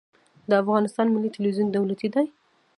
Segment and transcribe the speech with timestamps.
[0.49, 2.25] د افغانستان ملي تلویزیون دولتي دی